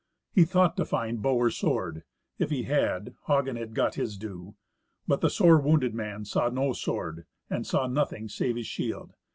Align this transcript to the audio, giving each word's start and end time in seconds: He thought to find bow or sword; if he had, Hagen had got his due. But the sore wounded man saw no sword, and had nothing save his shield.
He 0.33 0.45
thought 0.45 0.75
to 0.77 0.83
find 0.85 1.21
bow 1.21 1.35
or 1.35 1.51
sword; 1.51 2.01
if 2.39 2.49
he 2.49 2.63
had, 2.63 3.13
Hagen 3.27 3.55
had 3.55 3.75
got 3.75 3.93
his 3.93 4.17
due. 4.17 4.55
But 5.07 5.21
the 5.21 5.29
sore 5.29 5.59
wounded 5.59 5.93
man 5.93 6.25
saw 6.25 6.49
no 6.49 6.73
sword, 6.73 7.27
and 7.51 7.67
had 7.67 7.91
nothing 7.91 8.27
save 8.27 8.55
his 8.55 8.65
shield. 8.65 9.13